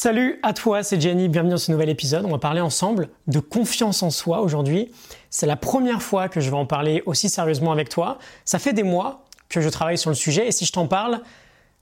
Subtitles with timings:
[0.00, 2.24] Salut à toi, c'est Jenny, bienvenue dans ce nouvel épisode.
[2.24, 4.92] On va parler ensemble de confiance en soi aujourd'hui.
[5.28, 8.18] C'est la première fois que je vais en parler aussi sérieusement avec toi.
[8.44, 11.20] Ça fait des mois que je travaille sur le sujet et si je t'en parle,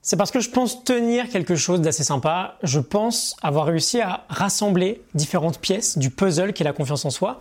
[0.00, 2.56] c'est parce que je pense tenir quelque chose d'assez sympa.
[2.62, 7.10] Je pense avoir réussi à rassembler différentes pièces du puzzle qui est la confiance en
[7.10, 7.40] soi.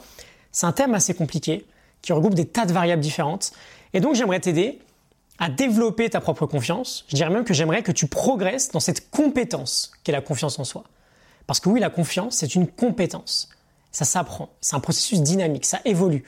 [0.51, 1.65] C'est un thème assez compliqué
[2.01, 3.53] qui regroupe des tas de variables différentes.
[3.93, 4.79] Et donc j'aimerais t'aider
[5.39, 7.05] à développer ta propre confiance.
[7.07, 10.63] Je dirais même que j'aimerais que tu progresses dans cette compétence qu'est la confiance en
[10.63, 10.83] soi.
[11.47, 13.49] Parce que oui, la confiance, c'est une compétence.
[13.91, 14.49] Ça s'apprend.
[14.61, 15.65] C'est un processus dynamique.
[15.65, 16.25] Ça évolue.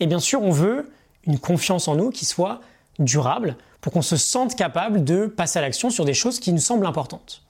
[0.00, 0.90] Et bien sûr, on veut
[1.26, 2.60] une confiance en nous qui soit
[2.98, 6.58] durable pour qu'on se sente capable de passer à l'action sur des choses qui nous
[6.58, 7.42] semblent importantes.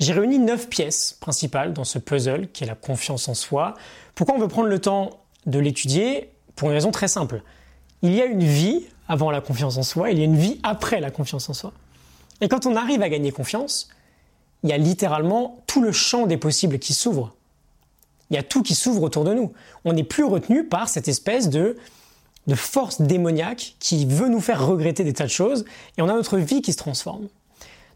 [0.00, 3.74] J'ai réuni neuf pièces principales dans ce puzzle qui est la confiance en soi.
[4.14, 5.10] Pourquoi on veut prendre le temps
[5.46, 6.30] de l'étudier?
[6.56, 7.42] Pour une raison très simple.
[8.02, 10.60] Il y a une vie avant la confiance en soi, il y a une vie
[10.62, 11.72] après la confiance en soi.
[12.40, 13.88] Et quand on arrive à gagner confiance,
[14.62, 17.34] il y a littéralement tout le champ des possibles qui s'ouvre.
[18.30, 19.52] Il y a tout qui s'ouvre autour de nous.
[19.84, 21.76] On n'est plus retenu par cette espèce de,
[22.54, 25.64] force démoniaque qui veut nous faire regretter des tas de choses
[25.96, 27.28] et on a notre vie qui se transforme.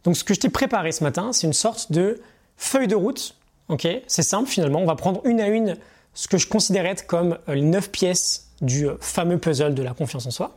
[0.04, 2.20] Donc ce que je t'ai préparé ce matin, c'est une sorte de
[2.56, 3.34] feuille de route.
[3.68, 4.80] Ok, c'est simple finalement.
[4.80, 5.76] On va prendre une à une
[6.14, 10.30] ce que je considérais comme les neuf pièces du fameux puzzle de la confiance en
[10.30, 10.56] soi.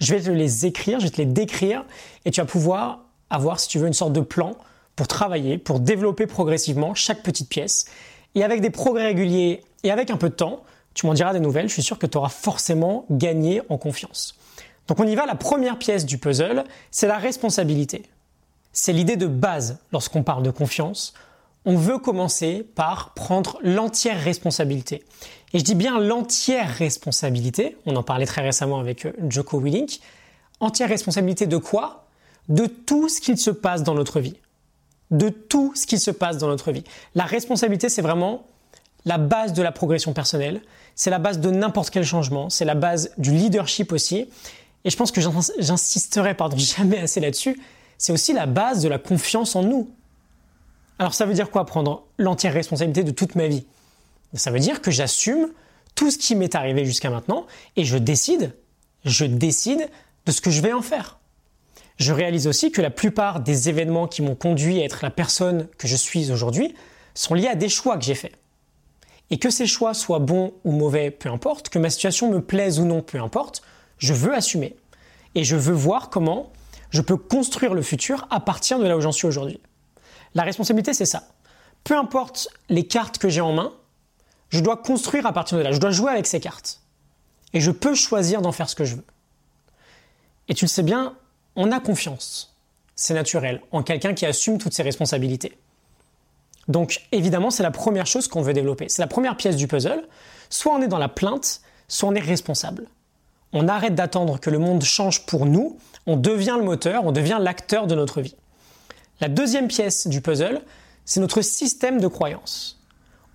[0.00, 1.84] Je vais te les écrire, je vais te les décrire
[2.24, 4.56] et tu vas pouvoir avoir, si tu veux, une sorte de plan
[4.96, 7.86] pour travailler, pour développer progressivement chaque petite pièce.
[8.34, 10.62] Et avec des progrès réguliers et avec un peu de temps,
[10.94, 14.34] tu m'en diras des nouvelles, je suis sûr que tu auras forcément gagné en confiance.
[14.88, 18.02] Donc on y va, la première pièce du puzzle, c'est la responsabilité.
[18.72, 21.14] C'est l'idée de base lorsqu'on parle de confiance
[21.64, 25.04] on veut commencer par prendre l'entière responsabilité.
[25.52, 30.00] Et je dis bien l'entière responsabilité, on en parlait très récemment avec euh, Joko Willink,
[30.60, 32.06] entière responsabilité de quoi?
[32.48, 34.36] De tout ce qu'il se passe dans notre vie.
[35.10, 36.84] De tout ce qui se passe dans notre vie.
[37.14, 38.46] La responsabilité, c'est vraiment
[39.04, 40.62] la base de la progression personnelle,
[40.94, 44.28] c'est la base de n'importe quel changement, c'est la base du leadership aussi.
[44.84, 45.20] Et je pense que
[45.58, 47.60] j'insisterai pardon jamais assez là-dessus,
[47.98, 49.90] c'est aussi la base de la confiance en nous.
[51.02, 53.66] Alors ça veut dire quoi prendre l'entière responsabilité de toute ma vie?
[54.34, 55.48] Ça veut dire que j'assume
[55.96, 58.54] tout ce qui m'est arrivé jusqu'à maintenant et je décide,
[59.04, 59.90] je décide
[60.26, 61.18] de ce que je vais en faire.
[61.96, 65.66] Je réalise aussi que la plupart des événements qui m'ont conduit à être la personne
[65.76, 66.72] que je suis aujourd'hui
[67.14, 68.36] sont liés à des choix que j'ai faits.
[69.30, 72.78] Et que ces choix soient bons ou mauvais, peu importe, que ma situation me plaise
[72.78, 73.62] ou non, peu importe,
[73.98, 74.76] je veux assumer.
[75.34, 76.52] Et je veux voir comment
[76.90, 79.58] je peux construire le futur à partir de là où j'en suis aujourd'hui.
[80.34, 81.28] La responsabilité, c'est ça.
[81.84, 83.72] Peu importe les cartes que j'ai en main,
[84.50, 85.72] je dois construire à partir de là.
[85.72, 86.80] Je dois jouer avec ces cartes.
[87.52, 89.04] Et je peux choisir d'en faire ce que je veux.
[90.48, 91.16] Et tu le sais bien,
[91.56, 92.56] on a confiance,
[92.94, 95.58] c'est naturel, en quelqu'un qui assume toutes ses responsabilités.
[96.68, 98.88] Donc évidemment, c'est la première chose qu'on veut développer.
[98.88, 100.06] C'est la première pièce du puzzle.
[100.48, 102.86] Soit on est dans la plainte, soit on est responsable.
[103.52, 107.38] On arrête d'attendre que le monde change pour nous, on devient le moteur, on devient
[107.40, 108.36] l'acteur de notre vie.
[109.22, 110.62] La deuxième pièce du puzzle,
[111.04, 112.80] c'est notre système de croyances.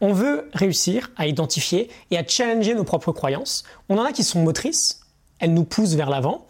[0.02, 3.64] On veut réussir à identifier et à challenger nos propres croyances.
[3.88, 5.00] On en a qui sont motrices,
[5.40, 6.46] elles nous poussent vers l'avant.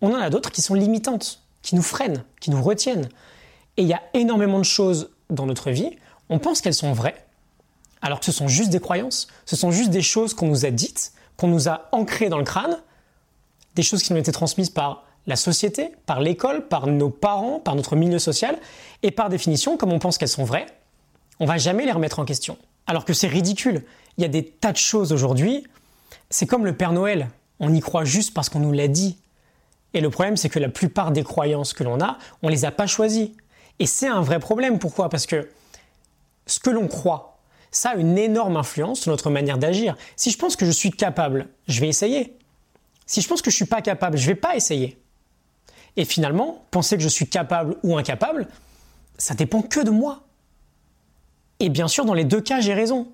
[0.00, 3.10] On en a d'autres qui sont limitantes, qui nous freinent, qui nous retiennent.
[3.76, 5.98] Et il y a énormément de choses dans notre vie,
[6.30, 7.26] on pense qu'elles sont vraies,
[8.00, 10.70] alors que ce sont juste des croyances, ce sont juste des choses qu'on nous a
[10.70, 12.78] dites, qu'on nous a ancrées dans le crâne,
[13.74, 17.60] des choses qui nous ont été transmises par la société, par l'école, par nos parents,
[17.60, 18.58] par notre milieu social,
[19.02, 20.66] et par définition, comme on pense qu'elles sont vraies,
[21.38, 22.58] on va jamais les remettre en question.
[22.86, 23.84] Alors que c'est ridicule.
[24.18, 25.66] Il y a des tas de choses aujourd'hui.
[26.28, 27.28] C'est comme le Père Noël.
[27.58, 29.18] On y croit juste parce qu'on nous l'a dit.
[29.94, 32.70] Et le problème, c'est que la plupart des croyances que l'on a, on les a
[32.70, 33.34] pas choisies.
[33.78, 34.78] Et c'est un vrai problème.
[34.78, 35.08] Pourquoi?
[35.08, 35.48] Parce que
[36.46, 37.38] ce que l'on croit,
[37.70, 39.96] ça a une énorme influence sur notre manière d'agir.
[40.16, 42.36] Si je pense que je suis capable, je vais essayer.
[43.06, 44.99] Si je pense que je ne suis pas capable, je ne vais pas essayer.
[45.96, 48.48] Et finalement, penser que je suis capable ou incapable,
[49.18, 50.22] ça dépend que de moi.
[51.58, 53.08] Et bien sûr, dans les deux cas, j'ai raison.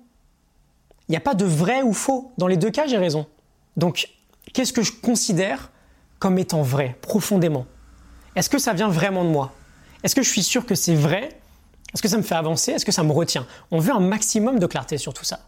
[1.07, 2.31] Il n'y a pas de vrai ou faux.
[2.37, 3.27] Dans les deux cas, j'ai raison.
[3.75, 4.09] Donc,
[4.53, 5.71] qu'est-ce que je considère
[6.19, 7.65] comme étant vrai, profondément?
[8.35, 9.53] Est-ce que ça vient vraiment de moi?
[10.03, 11.39] Est-ce que je suis sûr que c'est vrai?
[11.93, 12.71] Est-ce que ça me fait avancer?
[12.71, 13.45] Est-ce que ça me retient?
[13.71, 15.47] On veut un maximum de clarté sur tout ça.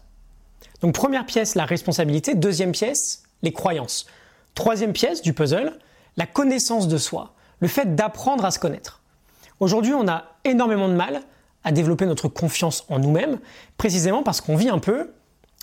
[0.82, 2.34] Donc, première pièce, la responsabilité.
[2.34, 4.06] Deuxième pièce, les croyances.
[4.54, 5.78] Troisième pièce du puzzle,
[6.16, 9.00] la connaissance de soi, le fait d'apprendre à se connaître.
[9.60, 11.22] Aujourd'hui, on a énormément de mal
[11.64, 13.38] à développer notre confiance en nous-mêmes,
[13.76, 15.12] précisément parce qu'on vit un peu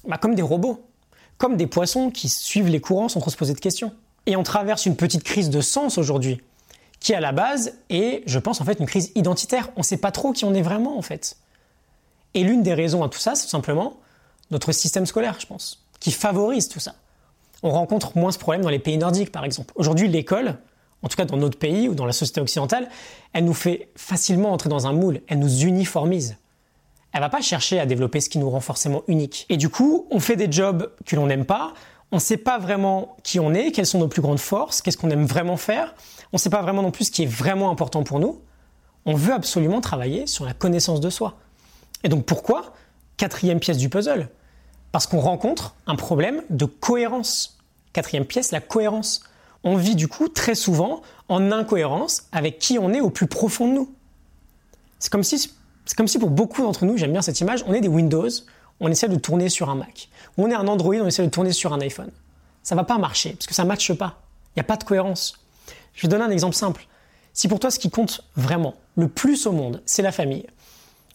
[0.07, 0.85] bah, comme des robots,
[1.38, 3.94] comme des poissons qui suivent les courants sans trop se poser de questions.
[4.25, 6.41] Et on traverse une petite crise de sens aujourd'hui,
[6.99, 9.69] qui à la base est, je pense, en fait une crise identitaire.
[9.75, 11.38] On ne sait pas trop qui on est vraiment en fait.
[12.33, 13.97] Et l'une des raisons à tout ça, c'est simplement
[14.51, 16.95] notre système scolaire, je pense, qui favorise tout ça.
[17.68, 19.74] On rencontre moins ce problème dans les pays nordiques, par exemple.
[19.75, 20.58] Aujourd'hui, l'école,
[21.04, 22.88] en tout cas dans notre pays ou dans la société occidentale,
[23.34, 26.38] elle nous fait facilement entrer dans un moule, elle nous uniformise.
[27.12, 29.46] Elle va pas chercher à développer ce qui nous rend forcément unique.
[29.50, 31.74] Et du coup, on fait des jobs que l'on n'aime pas,
[32.14, 34.98] on ne sait pas vraiment qui on est, quelles sont nos plus grandes forces, qu'est-ce
[34.98, 35.94] qu'on aime vraiment faire,
[36.31, 38.40] on ne sait pas vraiment non plus ce qui est vraiment important pour nous.
[39.06, 41.38] On veut absolument travailler sur la connaissance de soi.
[42.06, 42.74] Et donc pourquoi?
[43.18, 44.30] Quatrième pièce du puzzle.
[44.94, 47.56] Parce qu'on rencontre un problème de cohérence.
[47.97, 49.21] Quatrième pièce, la cohérence
[49.63, 53.67] on vit du coup très souvent en incohérence avec qui on est au plus profond
[53.67, 53.91] de nous.
[54.99, 57.73] C'est comme si, c'est comme si pour beaucoup d'entre nous, j'aime bien cette image, on
[57.73, 58.29] est des Windows,
[58.79, 60.09] on essaie de tourner sur un Mac.
[60.38, 62.11] Ou on est un Android, on essaie de tourner sur un iPhone.
[62.61, 64.21] Ça va pas marcher parce que ça ne matche pas.
[64.49, 65.33] Il n'y a pas de cohérence.
[65.95, 66.85] Je vais donner un exemple simple.
[67.33, 70.45] Si pour toi ce qui compte vraiment le plus au monde, c'est la famille,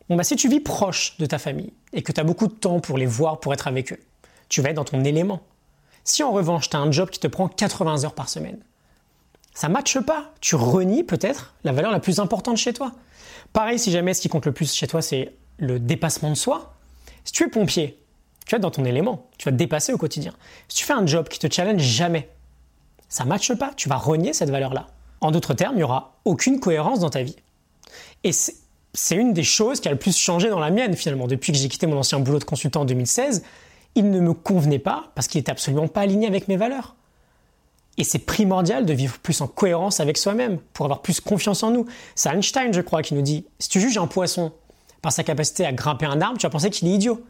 [0.08, 2.54] bon bah si tu vis proche de ta famille et que tu as beaucoup de
[2.54, 4.00] temps pour les voir, pour être avec eux,
[4.48, 5.42] tu vas être dans ton élément.
[6.04, 8.58] Si en revanche, tu as un job qui te prend 80 heures par semaine,
[9.54, 10.32] ça ne matche pas.
[10.40, 12.92] Tu renies peut-être la valeur la plus importante chez toi.
[13.52, 16.74] Pareil, si jamais ce qui compte le plus chez toi, c'est le dépassement de soi.
[17.24, 17.98] Si tu es pompier,
[18.46, 20.32] tu vas dans ton élément, tu vas te dépasser au quotidien.
[20.68, 22.28] Si tu fais un job qui te challenge jamais,
[23.08, 24.88] ça ne matche pas, tu vas renier cette valeur-là.
[25.20, 27.36] En d'autres termes, il n'y aura aucune cohérence dans ta vie.
[28.24, 31.26] Et c'est une des choses qui a le plus changé dans la mienne finalement.
[31.26, 33.44] Depuis que j'ai quitté mon ancien boulot de consultant en 2016,
[33.94, 36.94] il ne me convenait pas parce qu'il n'était absolument pas aligné avec mes valeurs.
[37.98, 41.70] Et c'est primordial de vivre plus en cohérence avec soi-même, pour avoir plus confiance en
[41.70, 41.86] nous.
[42.14, 44.52] C'est Einstein, je crois, qui nous dit, si tu juges un poisson
[45.02, 47.22] par sa capacité à grimper un arbre, tu vas penser qu'il est idiot.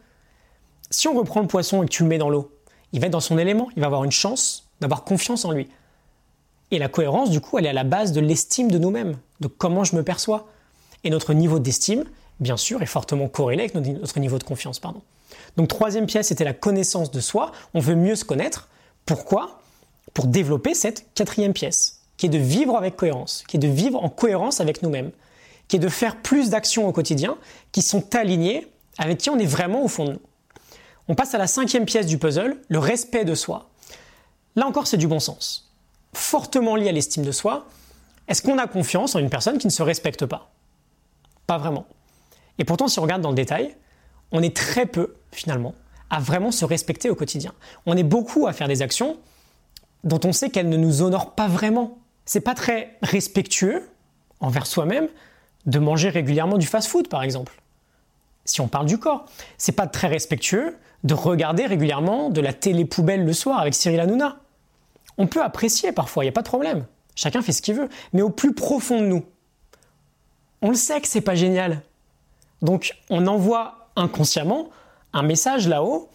[0.90, 2.52] Si on reprend le poisson et que tu le mets dans l'eau,
[2.92, 5.68] il va être dans son élément, il va avoir une chance d'avoir confiance en lui.
[6.70, 9.48] Et la cohérence, du coup, elle est à la base de l'estime de nous-mêmes, de
[9.48, 10.48] comment je me perçois.
[11.02, 12.04] Et notre niveau d'estime,
[12.40, 14.78] bien sûr, est fortement corrélé avec notre niveau de confiance.
[14.78, 15.02] Pardon.
[15.56, 17.52] Donc troisième pièce, c'était la connaissance de soi.
[17.74, 18.68] On veut mieux se connaître.
[19.06, 19.60] Pourquoi?
[20.14, 24.02] Pour développer cette quatrième pièce, qui est de vivre avec cohérence, qui est de vivre
[24.02, 25.10] en cohérence avec nous-mêmes,
[25.68, 27.36] qui est de faire plus d'actions au quotidien
[27.72, 28.68] qui sont alignées
[28.98, 30.20] avec qui on est vraiment au fond de nous.
[31.08, 33.70] On passe à la cinquième pièce du puzzle, le respect de soi.
[34.54, 35.72] Là encore, c'est du bon sens.
[36.12, 37.66] Fortement lié à l'estime de soi,
[38.28, 40.52] est-ce qu'on a confiance en une personne qui ne se respecte pas?
[41.46, 41.86] Pas vraiment.
[42.58, 43.74] Et pourtant, si on regarde dans le détail,
[44.30, 45.74] on est très peu, finalement,
[46.10, 47.52] à vraiment se respecter au quotidien.
[47.86, 49.16] On est beaucoup à faire des actions
[50.04, 51.98] dont on sait qu'elles ne nous honorent pas vraiment.
[52.24, 53.88] C'est pas très respectueux
[54.40, 55.08] envers soi-même
[55.66, 57.60] de manger régulièrement du fast-food, par exemple.
[58.44, 59.26] Si on parle du corps,
[59.58, 64.00] c'est pas très respectueux de regarder régulièrement de la télé poubelle le soir avec Cyril
[64.00, 64.38] Hanouna.
[65.18, 66.86] On peut apprécier parfois, il n'y a pas de problème.
[67.14, 67.88] Chacun fait ce qu'il veut.
[68.12, 69.24] Mais au plus profond de nous,
[70.62, 71.82] on le sait que c'est pas génial.
[72.62, 74.70] Donc on envoie inconsciemment
[75.12, 76.08] un message là-haut,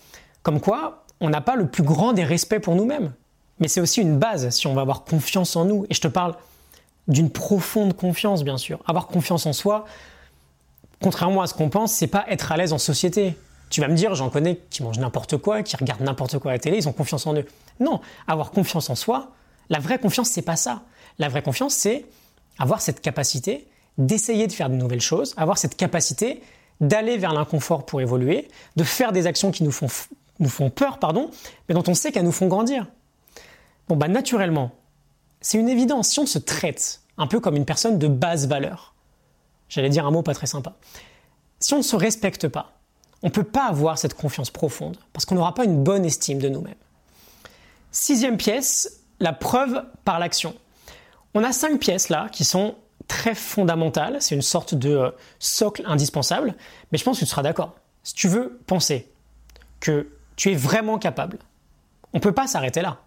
[0.43, 3.13] comme quoi on n'a pas le plus grand des respects pour nous-mêmes.
[3.59, 5.85] Mais c'est aussi une base si on va avoir confiance en nous.
[5.89, 6.35] Et je te parle
[7.07, 8.79] d'une profonde confiance, bien sûr.
[8.85, 9.85] Avoir confiance en soi,
[11.01, 13.35] contrairement à ce qu'on pense, c'est pas être à l'aise en société.
[13.69, 16.53] Tu vas me dire, j'en connais qui mangent n'importe quoi, qui regardent n'importe quoi à
[16.55, 17.45] la télé, ils ont confiance en eux.
[17.79, 19.31] Non, avoir confiance en soi,
[19.69, 20.83] la vraie confiance, c'est pas ça.
[21.19, 22.05] La vraie confiance, c'est
[22.59, 23.67] avoir cette capacité
[23.97, 26.41] d'essayer de faire de nouvelles choses, avoir cette capacité
[26.81, 31.31] d'aller vers l'inconfort pour évoluer, de faire des actions qui nous font, peur, pardon,
[31.67, 32.87] mais dont on sait qu'elles nous font grandir.
[33.87, 34.71] Bon, bah naturellement,
[35.41, 36.09] c'est une évidence.
[36.09, 38.93] Si on se traite un peu comme une personne de basse valeur,
[39.69, 40.75] j'allais dire un mot pas très sympa,
[41.59, 42.73] si on ne se respecte pas,
[43.23, 46.39] on ne peut pas avoir cette confiance profonde, parce qu'on n'aura pas une bonne estime
[46.39, 46.75] de nous-mêmes.
[47.91, 50.53] Sixième pièce, la preuve par l'action.
[51.33, 52.75] On a cinq pièces là qui sont
[53.07, 56.55] très fondamentale, c'est une sorte de euh, socle indispensable,
[56.91, 57.75] mais je pense que tu seras d'accord.
[58.03, 59.09] Si tu veux penser
[59.79, 61.39] que tu es vraiment capable,
[62.13, 62.99] on ne peut pas s'arrêter là.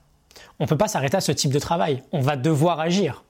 [0.59, 2.03] On ne peut pas s'arrêter à ce type de travail.
[2.13, 3.25] On va devoir agir.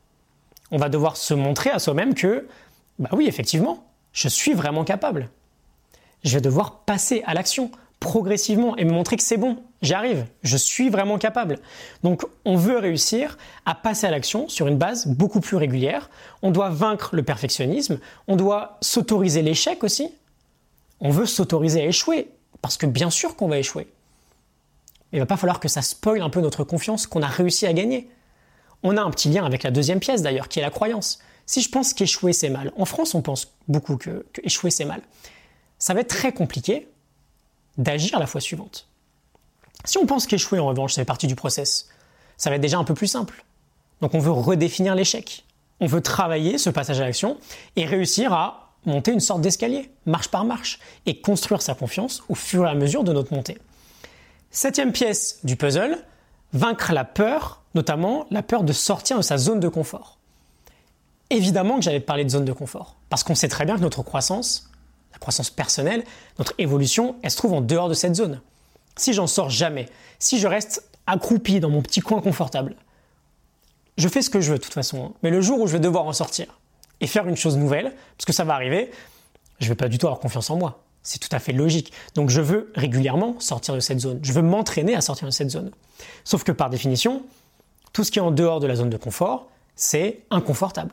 [0.71, 2.47] On va devoir se montrer à soi-même que,
[2.99, 5.31] bah oui, effectivement, je suis vraiment capable.
[6.25, 10.57] Je vais devoir passer à l'action progressivement et me montrer que c'est bon, j'arrive, je
[10.57, 11.59] suis vraiment capable.
[12.03, 16.11] Donc on veut réussir à passer à l'action sur une base beaucoup plus régulière.
[16.43, 20.13] On doit vaincre le perfectionnisme, on doit s'autoriser l'échec aussi.
[21.01, 23.89] On veut s'autoriser à échouer, parce que bien sûr qu'on va échouer.
[25.13, 27.73] Il va pas falloir que ça spoile un peu notre confiance qu'on a réussi à
[27.73, 28.09] gagner.
[28.83, 31.19] On a un petit lien avec la deuxième pièce d'ailleurs, qui est la croyance.
[31.47, 35.03] Si je pense qu'échouer c'est mal, en France on pense beaucoup que, que c'est mal,
[35.79, 36.87] ça va être très compliqué
[37.77, 38.90] d'agir la fois suivante.
[39.85, 41.89] Si on pense qu'échouer, en revanche, c'est partie du process,
[42.37, 43.45] ça va être déjà un peu plus simple.
[44.01, 45.45] Donc on veut redéfinir l'échec.
[45.81, 47.39] On veut travailler ce passage à l'action
[47.77, 52.35] et réussir à monter une sorte d'escalier, marche par marche, et construire sa confiance au
[52.35, 53.59] fur et à mesure de notre montée.
[54.51, 55.99] Septième pièce du puzzle,
[56.53, 60.19] vaincre la peur, notamment la peur de sortir de sa zone de confort.
[61.31, 64.03] Évidemment que j'allais parler de zone de confort, parce qu'on sait très bien que notre
[64.03, 64.71] croissance,
[65.13, 66.05] la croissance personnelle,
[66.39, 68.41] notre évolution, elle se trouve en dehors de cette zone.
[68.97, 69.87] Si j'en sors jamais,
[70.19, 72.77] si je reste accroupi dans mon petit coin confortable,
[73.97, 75.13] je fais ce que je veux de toute façon, hein.
[75.23, 76.59] mais le jour où je vais devoir en sortir
[77.01, 78.91] et faire une chose nouvelle, parce que ça va arriver,
[79.59, 80.83] je vais pas du tout avoir confiance en moi.
[81.03, 81.93] C'est tout à fait logique.
[82.15, 84.21] Donc je veux régulièrement sortir de cette zone.
[84.23, 85.71] Je veux m'entraîner à sortir de cette zone.
[86.25, 87.23] Sauf que par définition,
[87.93, 90.93] tout ce qui est en dehors de la zone de confort, c'est inconfortable.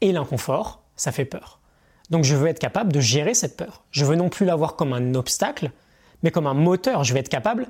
[0.00, 1.60] Et l'inconfort, ça fait peur.
[2.10, 3.82] Donc je veux être capable de gérer cette peur.
[3.90, 5.72] Je veux non plus la voir comme un obstacle,
[6.22, 7.04] mais comme un moteur.
[7.04, 7.66] Je veux être capable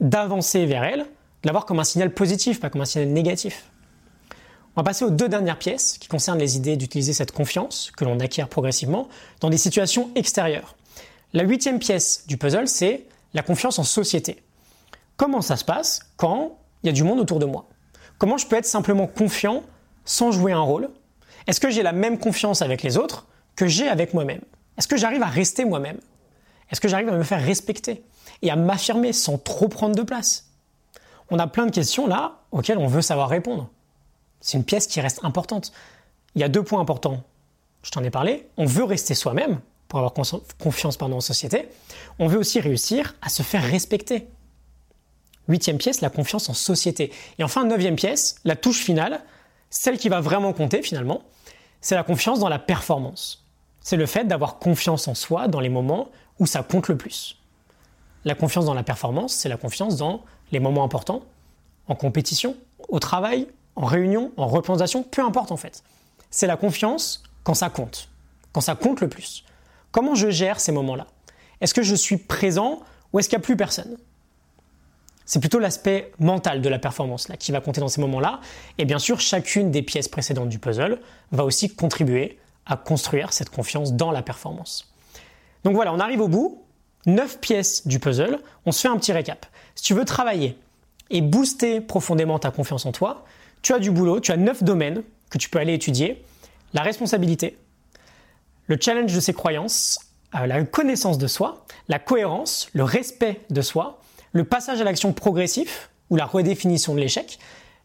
[0.00, 3.70] d'avancer vers elle, de la voir comme un signal positif, pas comme un signal négatif.
[4.76, 8.04] On va passer aux deux dernières pièces qui concernent les idées d'utiliser cette confiance que
[8.04, 9.08] l'on acquiert progressivement
[9.40, 10.76] dans des situations extérieures.
[11.32, 14.42] La huitième pièce du puzzle, c'est la confiance en société.
[15.16, 17.66] Comment ça se passe quand il y a du monde autour de moi?
[18.18, 19.64] Comment je peux être simplement confiant
[20.04, 20.90] sans jouer un rôle?
[21.48, 24.42] Est-ce que j'ai la même confiance avec les autres que j'ai avec moi-même?
[24.76, 25.98] Est-ce que j'arrive à rester moi-même?
[26.70, 28.02] Est-ce que j'arrive à me faire respecter
[28.42, 30.50] et à m'affirmer sans trop prendre de place?
[31.30, 33.68] On a plein de questions là auxquelles on veut savoir répondre.
[34.40, 35.72] C'est une pièce qui reste importante.
[36.34, 37.22] Il y a deux points importants.
[37.82, 38.48] Je t'en ai parlé.
[38.56, 40.12] On veut rester soi-même, pour avoir
[40.58, 41.68] confiance pardon, en société,
[42.18, 44.28] on veut aussi réussir à se faire respecter.
[45.48, 47.10] Huitième pièce, la confiance en société.
[47.38, 49.20] Et enfin, neuvième pièce, la touche finale,
[49.70, 51.22] celle qui va vraiment compter finalement,
[51.80, 53.46] c'est la confiance dans la performance.
[53.80, 57.36] C'est le fait d'avoir confiance en soi dans les moments où ça compte le plus.
[58.24, 61.22] La confiance dans la performance, c'est la confiance dans les moments importants,
[61.86, 62.56] en compétition,
[62.88, 65.82] au travail, en réunion, en représentation, peu importe en fait.
[66.30, 68.08] C'est la confiance quand ça compte,
[68.52, 69.44] quand ça compte le plus.
[69.92, 71.06] Comment je gère ces moments-là?
[71.60, 72.80] Est-ce que je suis présent
[73.12, 73.96] ou est-ce qu'il n'y a plus personne?
[75.24, 78.40] C'est plutôt l'aspect mental de la performance là, qui va compter dans ces moments-là.
[78.78, 81.00] Et bien sûr, chacune des pièces précédentes du puzzle
[81.32, 84.90] va aussi contribuer à construire cette confiance dans la performance.
[85.64, 86.64] Donc voilà, on arrive au bout.
[87.06, 88.38] Neuf pièces du puzzle.
[88.66, 89.46] On se fait un petit récap.
[89.74, 90.58] Si tu veux travailler
[91.10, 93.24] et booster profondément ta confiance en toi,
[93.62, 96.24] tu as du boulot, tu as neuf domaines que tu peux aller étudier.
[96.74, 97.56] La responsabilité,
[98.66, 99.98] le challenge de ses croyances,
[100.34, 104.00] euh, la connaissance de soi, la cohérence, le respect de soi,
[104.32, 107.38] le passage à l'action progressif ou la redéfinition de l'échec,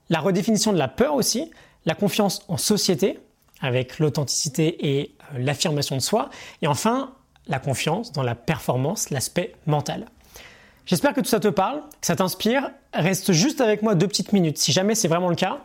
[0.10, 1.52] la redéfinition de la peur aussi,
[1.86, 3.20] la confiance en société
[3.62, 6.30] avec l'authenticité et euh, l'affirmation de soi,
[6.62, 7.14] et enfin
[7.48, 10.06] la confiance dans la performance, l'aspect mental.
[10.86, 12.70] J'espère que tout ça te parle, que ça t'inspire.
[12.94, 14.58] Reste juste avec moi deux petites minutes.
[14.58, 15.60] Si jamais c'est vraiment le cas,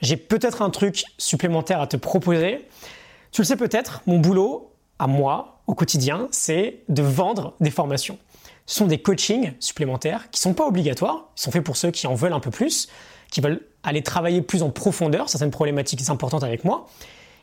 [0.00, 2.66] j'ai peut-être un truc supplémentaire à te proposer.
[3.32, 8.18] Tu le sais peut-être, mon boulot, à moi, au quotidien, c'est de vendre des formations.
[8.66, 11.90] Ce sont des coachings supplémentaires qui ne sont pas obligatoires, ils sont faits pour ceux
[11.90, 12.88] qui en veulent un peu plus,
[13.30, 16.86] qui veulent aller travailler plus en profondeur certaines problématiques importantes avec moi.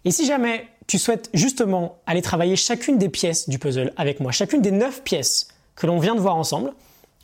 [0.05, 4.31] Et si jamais tu souhaites justement aller travailler chacune des pièces du puzzle avec moi,
[4.31, 6.74] chacune des neuf pièces que l'on vient de voir ensemble,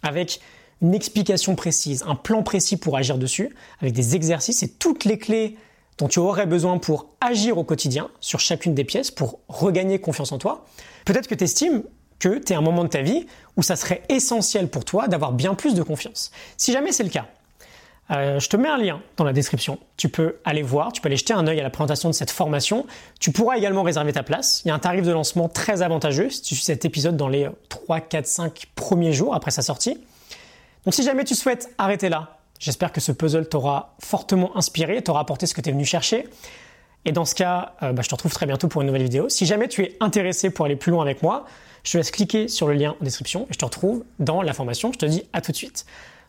[0.04, 0.40] avec
[0.84, 5.18] une explication précise, un plan précis pour agir dessus, avec des exercices et toutes les
[5.18, 5.58] clés
[5.98, 10.32] dont tu aurais besoin pour agir au quotidien sur chacune des pièces, pour regagner confiance
[10.32, 10.66] en toi,
[11.04, 11.82] peut-être que tu estimes
[12.20, 13.26] que tu es à un moment de ta vie
[13.58, 16.30] où ça serait essentiel pour toi d'avoir bien plus de confiance.
[16.56, 17.26] Si jamais c'est le cas,
[18.12, 19.80] euh, je te mets un lien dans la description.
[19.98, 22.32] Tu peux aller voir, tu peux aller jeter un œil à la présentation de cette
[22.32, 22.86] formation.
[23.20, 24.62] Tu pourras également réserver ta place.
[24.64, 27.28] Il y a un tarif de lancement très avantageux si tu suis cet épisode dans
[27.28, 30.00] les 3, 4, 5 premiers jours après sa sortie.
[30.86, 35.20] Donc si jamais tu souhaites arrêter là, J'espère que ce puzzle t'aura fortement inspiré, t'aura
[35.20, 36.28] apporté ce que tu es venu chercher.
[37.04, 39.30] Et dans ce cas, euh, bah, je te retrouve très bientôt pour une nouvelle vidéo.
[39.30, 41.46] Si jamais tu es intéressé pour aller plus loin avec moi,
[41.84, 44.54] je te laisse cliquer sur le lien en description et je te retrouve dans la
[44.54, 44.92] formation.
[44.92, 45.86] Je te dis à tout de suite.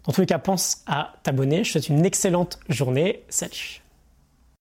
[0.06, 1.64] Dans tous les cas, pense à t'abonner.
[1.64, 3.25] Je te souhaite une excellente journée.
[3.28, 3.82] Salut